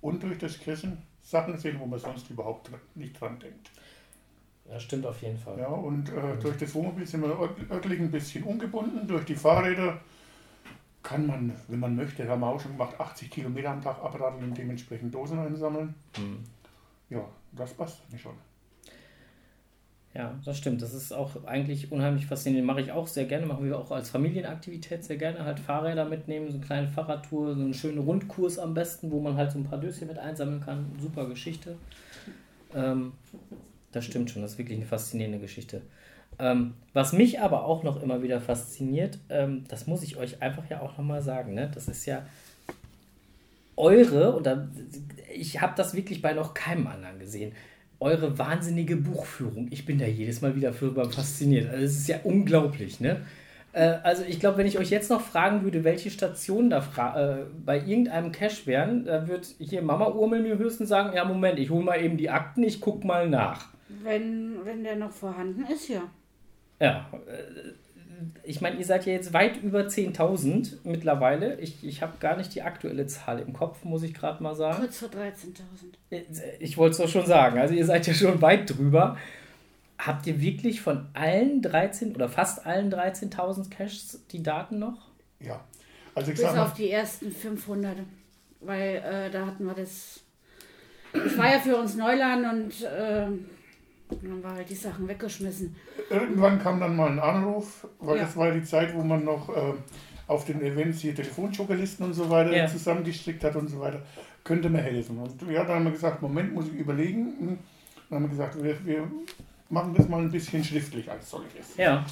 [0.00, 3.70] und durch das Kirchen Sachen sehen, wo man sonst überhaupt nicht dran denkt.
[4.68, 5.58] Das stimmt auf jeden Fall.
[5.58, 9.06] Ja, und äh, durch das Wohnmobil sind wir ört- örtlich ein bisschen ungebunden.
[9.06, 10.00] Durch die Fahrräder
[11.02, 14.42] kann man, wenn man möchte, haben wir auch schon gemacht, 80 Kilometer am Tag abradeln
[14.44, 15.94] und dementsprechend Dosen einsammeln.
[16.18, 16.38] Mhm.
[17.10, 18.34] Ja, das passt mir schon.
[20.14, 20.80] Ja, das stimmt.
[20.82, 22.66] Das ist auch eigentlich unheimlich faszinierend.
[22.66, 23.46] Mache ich auch sehr gerne.
[23.46, 25.44] Machen wir auch als Familienaktivität sehr gerne.
[25.44, 29.36] Halt Fahrräder mitnehmen, so eine kleine Fahrradtour, so einen schönen Rundkurs am besten, wo man
[29.36, 30.86] halt so ein paar Döschen mit einsammeln kann.
[30.98, 31.76] Super Geschichte.
[32.74, 33.12] Ähm,
[33.96, 34.42] das stimmt schon.
[34.42, 35.82] Das ist wirklich eine faszinierende Geschichte.
[36.38, 40.68] Ähm, was mich aber auch noch immer wieder fasziniert, ähm, das muss ich euch einfach
[40.68, 41.70] ja auch nochmal sagen, ne?
[41.72, 42.26] das ist ja
[43.76, 44.68] eure, und da,
[45.34, 47.52] ich habe das wirklich bei noch keinem anderen gesehen,
[48.00, 49.68] eure wahnsinnige Buchführung.
[49.70, 51.70] Ich bin da jedes Mal wieder für fasziniert.
[51.70, 53.22] Also es ist ja unglaublich, ne?
[53.72, 57.44] Äh, also ich glaube, wenn ich euch jetzt noch fragen würde, welche Stationen da äh,
[57.64, 61.70] bei irgendeinem Cache wären, da wird hier Mama Urmel mir höchstens sagen, ja Moment, ich
[61.70, 63.75] hole mal eben die Akten, ich guck mal nach.
[63.88, 66.02] Wenn, wenn der noch vorhanden ist, ja.
[66.80, 67.72] Ja, äh,
[68.42, 71.58] ich meine, ihr seid ja jetzt weit über 10.000 mittlerweile.
[71.60, 74.78] Ich, ich habe gar nicht die aktuelle Zahl im Kopf, muss ich gerade mal sagen.
[74.78, 76.42] Kurz vor 13.000.
[76.60, 77.58] Ich wollte es doch schon sagen.
[77.58, 79.16] Also ihr seid ja schon weit drüber.
[79.98, 85.08] Habt ihr wirklich von allen 13 oder fast allen 13.000 Caches die Daten noch?
[85.40, 85.64] Ja,
[86.14, 87.96] also ich Bis sag auf mal, die ersten 500.
[88.60, 90.20] Weil äh, da hatten wir das.
[91.12, 93.28] Das war ja für uns Neuland und äh,
[94.08, 95.74] dann haben wir halt die Sachen weggeschmissen.
[96.10, 98.22] irgendwann kam dann mal ein Anruf, weil Ja.
[98.24, 99.72] das war die Zeit, wo man noch äh,
[100.28, 102.66] auf den Events hier Telefonjokerlisten und so weiter Ja.
[102.66, 104.02] zusammengestrickt hat und so weiter,
[104.44, 105.18] könnte mir helfen.
[105.18, 107.32] Und ja, dann haben wir gesagt, Moment, muss ich überlegen.
[107.38, 107.58] Hm,
[108.08, 109.10] Dann haben wir gesagt, wir, wir
[109.68, 111.76] machen das mal ein bisschen schriftlich als solches.
[111.76, 112.04] Ja.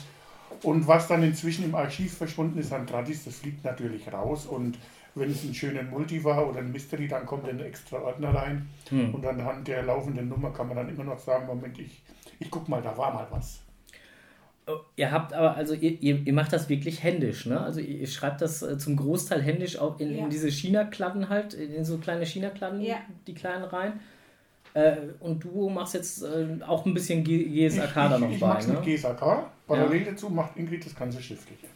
[0.64, 4.46] Und was dann inzwischen im Archiv verschwunden ist an Tradis, das fliegt natürlich raus.
[4.46, 4.76] Und
[5.14, 8.68] wenn es ein schöner Multi war oder ein Mystery, dann kommt ein extra Ordner rein.
[8.88, 9.14] Hm.
[9.14, 12.02] Und anhand der laufenden Nummer kann man dann immer noch sagen, Moment, ich,
[12.38, 13.60] ich guck mal, da war mal was.
[14.66, 17.60] Oh, Ihr habt aber, also ihr, ihr, macht das wirklich händisch, ne?
[17.60, 20.24] Also ihr, schreibt das äh, zum Großteil händisch auch in, Ja.
[20.24, 22.96] in diese China-Kladden halt, in so kleine China-Kladden, Ja.
[23.26, 24.00] die kleinen rein.
[24.72, 28.40] Äh, und du machst jetzt äh, auch ein bisschen G GSAK da noch ich, ich
[28.40, 28.72] bei, mach's ne?
[28.74, 29.50] mit GSAK.
[29.66, 31.66] Parallel dazu macht Ingrid das ganze Schriftliche.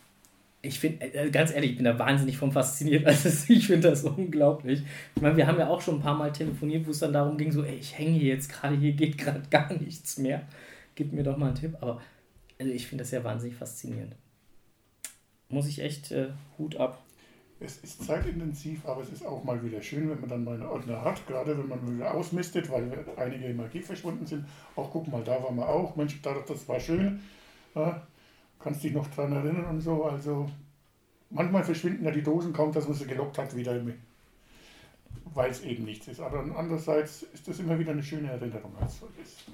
[0.61, 3.07] Ich finde, äh, ganz ehrlich, ich bin da wahnsinnig von fasziniert.
[3.07, 4.83] Also ich finde das unglaublich.
[5.15, 7.39] Ich meine, wir haben ja auch schon ein paar Mal telefoniert, wo es dann darum
[7.39, 10.43] ging, so, ey, ich hänge hier jetzt gerade, hier geht gerade gar nichts mehr.
[10.97, 11.77] Gib mir doch mal einen Tipp.
[11.81, 12.01] Aber
[12.59, 14.17] also ich finde das ja wahnsinnig faszinierend.
[15.49, 17.03] Muss ich echt äh, Hut ab.
[17.61, 20.63] Es ist zeitintensiv, aber es ist auch mal wieder schön, wenn man dann mal einen
[20.67, 24.45] Ordner hat, gerade wenn man wieder ausmistet, weil einige im Archiv verschwunden sind.
[24.77, 25.97] Auch guck mal, da waren wir auch.
[25.97, 27.21] Mensch, da- das war schön.
[27.75, 28.07] Ja,
[28.59, 30.05] kannst dich noch dran erinnern und so.
[30.05, 30.49] Also
[31.31, 33.97] manchmal verschwinden ja die Dosen kaum, dass man sie gelockt hat, wieder mit,
[35.35, 36.21] weil es eben nichts ist.
[36.21, 39.45] Aber andererseits ist das immer wieder eine schöne Erinnerung als solches.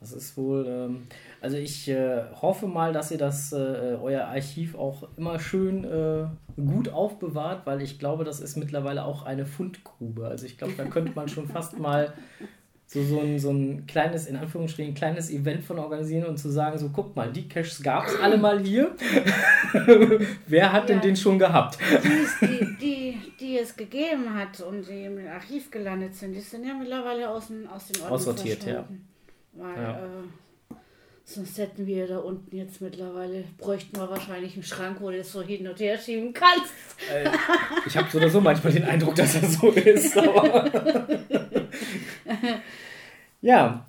[0.00, 1.06] Das ist wohl, ähm,
[1.40, 6.26] also ich äh, hoffe mal, dass ihr das, äh, euer Archiv auch immer schön äh,
[6.54, 10.28] gut aufbewahrt, weil ich glaube, das ist mittlerweile auch eine Fundgrube.
[10.28, 12.12] Also ich glaube, da könnte man schon fast mal
[12.88, 16.78] so, so, ein, so ein kleines, in Anführungsstrichen, kleines Event von organisieren und zu sagen,
[16.78, 18.94] so guck mal, die Caches gab es alle mal hier.
[20.46, 21.02] Wer hat denn Ja.
[21.02, 21.78] den schon gehabt?
[21.80, 26.40] Die, es- die, die, die es gegeben hat und die im Archiv gelandet sind, die
[26.40, 28.84] sind ja mittlerweile aus, den, aus den Ordnern Aussortiert, ja.
[29.52, 29.92] Weil, Ja.
[29.98, 30.74] äh,
[31.24, 35.32] sonst hätten wir da unten jetzt mittlerweile, bräuchten wir wahrscheinlich einen Schrank, wo du das
[35.32, 36.72] so hin und her schieben kannst.
[37.12, 37.28] Äh,
[37.84, 40.16] ich habe so oder so manchmal den Eindruck, dass das so ist.
[43.46, 43.86] Ja,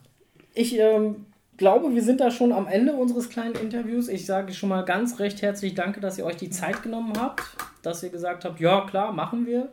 [0.54, 1.26] ich ähm,
[1.58, 4.08] glaube, wir sind da schon am Ende unseres kleinen Interviews.
[4.08, 7.42] Ich sage schon mal ganz recht herzlich Danke, dass ihr euch die Zeit genommen habt,
[7.82, 9.70] dass ihr gesagt habt, ja klar, machen wir.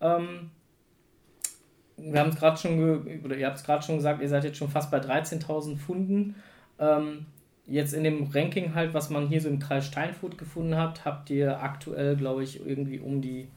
[0.00, 0.48] Ähm,
[1.98, 4.56] wir haben es gerade schon, oder ihr habt es gerade schon gesagt, ihr seid jetzt
[4.56, 6.34] schon fast bei 13.000 Funden.
[6.78, 7.26] Ähm,
[7.66, 11.28] jetzt in dem Ranking halt, was man hier so im Kreis Steinfurt gefunden hat, habt
[11.28, 13.48] ihr aktuell, glaube ich, irgendwie um die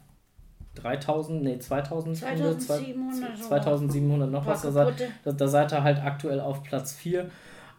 [0.76, 4.62] 3000, nee, 2000 Funde, 2700 zwei- 2700 noch was.
[4.62, 7.30] Da seid, da, da seid ihr halt aktuell auf Platz 4.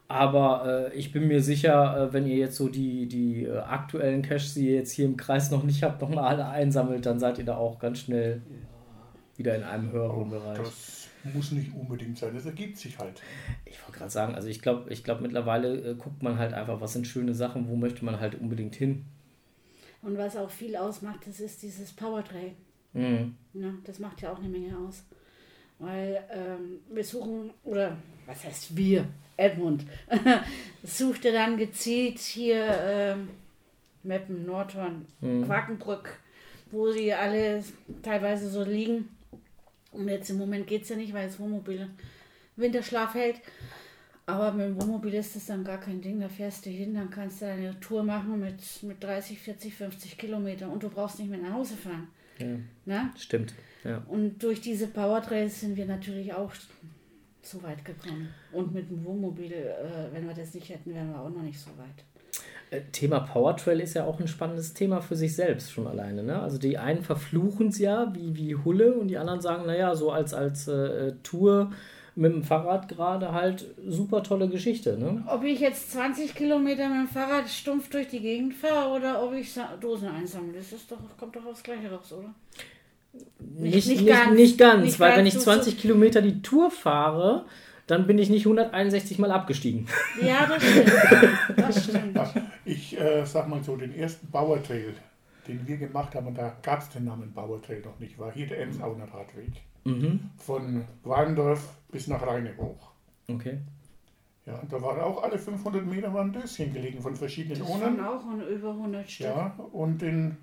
[0.09, 4.21] Aber äh, ich bin mir sicher, äh, wenn ihr jetzt so die, die äh, aktuellen
[4.21, 7.39] Caches, die ihr jetzt hier im Kreis noch nicht habt, nochmal alle einsammelt, dann seid
[7.39, 8.43] ihr da auch ganz schnell
[9.39, 10.59] wieder in einem höheren Bereich.
[10.59, 13.23] Das muss nicht unbedingt sein, das ergibt sich halt.
[13.65, 16.81] Ich wollte gerade sagen, also ich glaube, ich glaub, mittlerweile äh, guckt man halt einfach,
[16.83, 19.07] was sind schöne Sachen, wo möchte man halt unbedingt hin.
[20.03, 22.53] Und was auch viel ausmacht, das ist dieses Powertrail.
[22.93, 23.35] Mhm.
[23.53, 23.75] Ne?
[23.85, 25.05] Das macht ja auch eine Menge aus.
[25.79, 29.07] Weil ähm, wir suchen, oder was heißt wir?
[29.37, 29.85] Edmund
[30.85, 33.29] suchte dann gezielt hier ähm,
[34.03, 35.45] Meppen, Nordhorn, Mhm.
[35.45, 36.19] Quakenbrück,
[36.71, 37.65] wo sie alle
[38.03, 39.09] teilweise so liegen.
[39.91, 41.89] Und jetzt im Moment geht es ja nicht, weil das Wohnmobil
[42.57, 43.41] Winterschlaf hält.
[44.27, 46.21] Aber mit dem Wohnmobil ist das dann gar kein Ding.
[46.21, 50.17] Da fährst du hin, dann kannst du eine Tour machen mit, mit 30, 40, 50
[50.17, 52.09] Kilometern und du brauchst nicht mehr nach Hause fahren.
[52.39, 52.47] Ja,
[52.85, 53.11] Ne?
[53.17, 53.55] stimmt.
[53.85, 54.03] Ja.
[54.09, 56.53] Und durch diese Powertrails sind wir natürlich auch
[57.43, 58.29] so weit gekommen.
[58.53, 61.59] Und mit dem Wohnmobil, äh, wenn wir das nicht hätten, wären wir auch noch nicht
[61.59, 62.05] so weit.
[62.71, 66.23] Äh, Thema Powertrail ist ja auch ein spannendes Thema für sich selbst schon alleine.
[66.23, 66.41] Ne?
[66.41, 70.11] Also die einen verfluchen es ja, wie, wie Hulle, und die anderen sagen, naja, so
[70.11, 71.73] als, als äh, Tour
[72.15, 74.99] mit dem Fahrrad gerade halt super tolle Geschichte.
[74.99, 75.23] Ne?
[75.27, 79.33] Ob ich jetzt 20 Kilometer mit dem Fahrrad stumpf durch die Gegend fahre oder ob
[79.33, 82.35] ich Dosen einsammle, das ist doch, kommt doch aufs Gleiche raus, oder?
[83.39, 84.35] Nicht, nicht nicht, ganz.
[84.37, 87.45] nicht ganz, Nicht weil ganz wenn ich so- 20 Kilometer die Tour fahre,
[87.87, 89.87] dann bin ich nicht 161 Mal abgestiegen.
[90.23, 91.59] Ja, das stimmt.
[91.59, 92.19] Das stimmt.
[92.65, 94.95] Ich äh, sag mal so, den ersten Bauertrail,
[95.49, 98.47] den wir gemacht haben, und da gab es den Namen Bauertrail noch nicht, war hier
[98.47, 99.51] der Emsauner Radweg.
[99.85, 100.31] Mhm.
[100.39, 102.93] Von Wagendorf bis nach Rheine hoch.
[103.29, 103.59] Okay.
[104.47, 107.99] Ja, und da waren auch alle 500 Meter waren Döschen gelegen von verschiedenen Das waren
[107.99, 108.01] Urnen.
[108.05, 109.27] auch über 100 Stück.
[109.27, 110.37] Ja, und den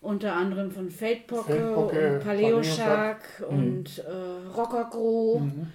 [0.00, 5.40] Unter anderem von Feldpocke, Feldpocke, und Paleoshark und äh, Rockergro.
[5.40, 5.66] mhm.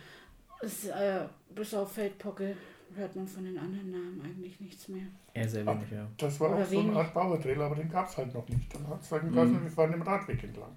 [0.61, 1.21] Es, äh,
[1.53, 2.55] bis auf Feldpocke
[2.95, 5.03] hört man von den anderen Namen eigentlich nichts mehr.
[5.33, 6.07] Eher sehr wenig, ja.
[6.17, 6.95] das war Oder auch so eine.
[6.95, 8.73] Art Bauertrail, aber den gab es halt noch nicht.
[8.73, 10.71] Dann hat es sagen lassen, wir fahren den Radweg entlang.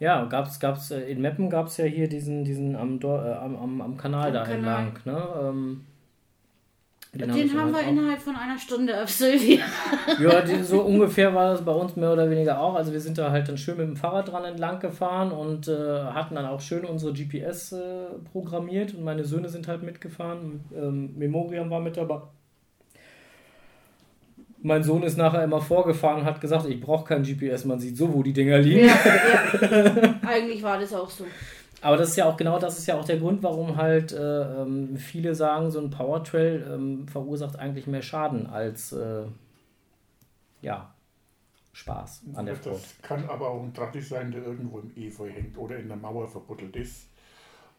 [0.00, 3.32] Ja, gab's, gab's, äh, in Meppen gab es ja hier diesen, diesen am, Dor- äh,
[3.34, 4.86] am, am, am Kanal Am da Kanal.
[4.88, 4.92] entlang.
[5.04, 5.22] Ne?
[5.48, 5.84] Ähm,
[7.14, 7.88] Den, Den, haben wir auch.
[7.88, 9.62] innerhalb von einer Stunde absolviert.
[10.20, 12.74] Ja, die, so ungefähr war das bei uns mehr oder weniger auch.
[12.74, 16.02] Also wir sind da halt dann schön mit dem Fahrrad dran entlang gefahren und äh,
[16.04, 20.60] hatten dann auch schön unsere GPS äh, programmiert und meine Söhne sind halt mitgefahren.
[20.74, 22.20] Ähm, Memoriam war mit dabei.
[24.60, 27.96] Mein Sohn ist nachher immer vorgefahren und hat gesagt, ich brauche kein GPS, man sieht
[27.96, 28.86] so, wo die Dinger liegen.
[28.86, 28.96] Ja,
[29.60, 30.20] ja.
[30.26, 31.24] Eigentlich war das auch so.
[31.80, 34.62] Aber das ist ja auch genau das ist ja auch der Grund, warum halt äh,
[34.62, 39.26] ähm, viele sagen, so ein Powertrail ähm, verursacht eigentlich mehr Schaden als äh,
[40.60, 40.92] ja,
[41.72, 42.76] Spaß an der Front.
[42.76, 45.96] Das kann aber auch ein Trattis sein, der irgendwo im Efeu hängt oder in der
[45.96, 47.08] Mauer verbuddelt ist,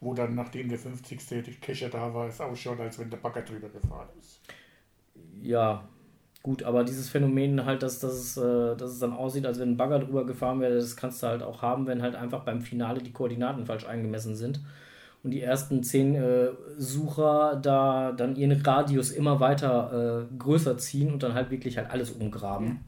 [0.00, 1.60] wo dann, nachdem der 50.
[1.60, 4.40] Kescher da war, es ausschaut, als wenn der Bagger drüber gefahren ist.
[5.42, 5.84] Ja,
[6.42, 9.72] gut, aber dieses Phänomen halt, dass, dass, es, äh, dass es dann aussieht, als wenn
[9.72, 12.62] ein Bagger drüber gefahren wäre, das kannst du halt auch haben, wenn halt einfach beim
[12.62, 14.60] Finale die Koordinaten falsch eingemessen sind.
[15.22, 16.48] Und die ersten zehn äh,
[16.78, 21.90] Sucher da dann ihren Radius immer weiter äh, größer ziehen und dann halt wirklich halt
[21.90, 22.80] alles umgraben.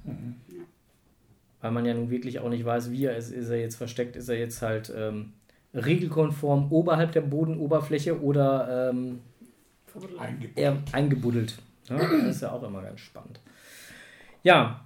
[1.61, 3.31] Weil man ja nun wirklich auch nicht weiß, wie er ist.
[3.31, 4.17] Ist er jetzt versteckt?
[4.17, 5.35] Ist er jetzt halt ähm,
[5.75, 9.21] regelkonform oberhalb der Bodenoberfläche oder ähm,
[10.19, 10.57] Eingebaut.
[10.57, 11.59] eher eingebuddelt.
[11.89, 13.41] Ja, das ist ja auch immer ganz spannend.
[14.43, 14.81] Ja,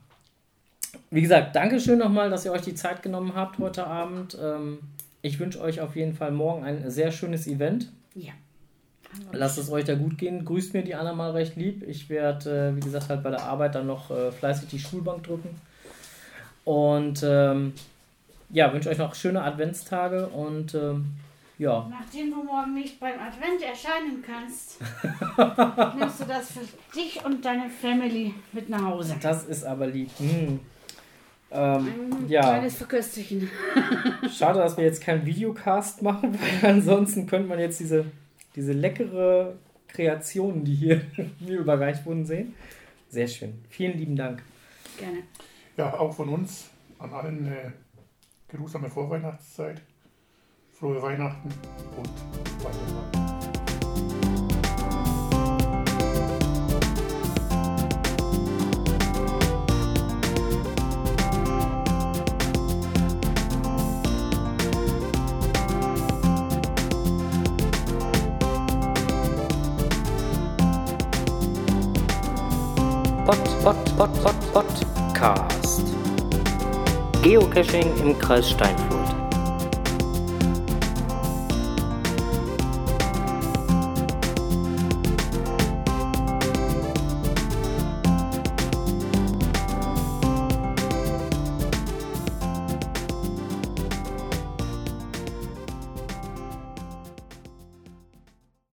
[1.10, 4.36] wie gesagt, Dankeschön nochmal, dass ihr euch die Zeit genommen habt heute Abend.
[4.40, 4.78] Ähm,
[5.22, 7.90] ich wünsche euch auf jeden Fall morgen ein sehr schönes Event.
[8.14, 8.32] Ja.
[9.32, 10.44] Lasst es euch da gut gehen.
[10.44, 11.84] Grüßt mir die Anna mal recht lieb.
[11.86, 15.24] Ich werde, äh, wie gesagt, halt bei der Arbeit dann noch äh, fleißig die Schulbank
[15.24, 15.48] drücken.
[16.64, 17.72] Und ähm,
[18.50, 21.14] ja, wünsche euch noch schöne Adventstage und ähm,
[21.58, 24.78] ja, Nachdem du morgen nicht beim Advent erscheinen kannst,
[25.98, 29.16] nimmst du das für dich und deine Family mit nach Hause.
[29.20, 30.10] das ist aber lieb.
[30.18, 30.60] Hm.
[31.50, 32.42] Ähm, Ein ja.
[32.42, 33.50] kleines Verköstigen.
[34.36, 38.04] Schade, dass wir jetzt keinen Videocast machen, weil ansonsten könnte man jetzt diese,
[38.54, 39.54] diese leckere
[39.88, 41.00] Kreationen, die hier
[41.40, 42.54] mir überreicht wurden, sehen.
[43.08, 43.64] Sehr schön.
[43.70, 44.42] Vielen lieben Dank.
[44.98, 45.18] Gerne.
[45.76, 47.70] Ja, auch von uns an allen äh,
[48.48, 49.80] geruhsame Vorweihnachtszeit,
[50.78, 51.48] frohe Weihnachten
[51.96, 52.08] und
[52.62, 52.76] weiter.
[73.24, 75.82] Pod, Pod, Pod, Pod, Podcast.
[77.22, 78.95] Geocaching im Kreis Steinfurt.